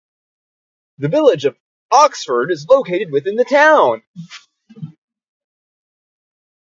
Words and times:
The 0.97 1.09
Village 1.09 1.45
of 1.45 1.55
Oxford 1.91 2.49
is 2.49 2.65
located 2.67 3.11
within 3.11 3.35
the 3.35 3.45
town. 3.45 4.01